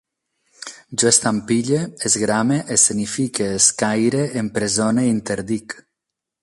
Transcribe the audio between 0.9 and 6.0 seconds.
Jo estampille, esgrame, escenifique, escaire, empresone, interdic